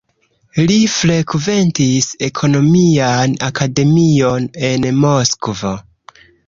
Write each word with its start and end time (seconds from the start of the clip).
Li 0.69 0.77
frekventis 0.93 2.09
ekonomian 2.29 3.37
akademion 3.51 4.53
en 4.73 4.93
Moskvo. 5.07 5.81